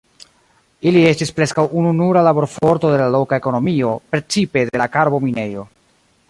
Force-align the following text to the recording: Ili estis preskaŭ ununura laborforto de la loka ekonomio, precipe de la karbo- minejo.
Ili 0.91 1.01
estis 1.09 1.31
preskaŭ 1.39 1.65
ununura 1.81 2.23
laborforto 2.29 2.91
de 2.95 2.97
la 3.03 3.11
loka 3.17 3.39
ekonomio, 3.43 3.93
precipe 4.15 4.65
de 4.73 4.83
la 4.85 4.89
karbo- 4.97 5.21
minejo. 5.29 5.69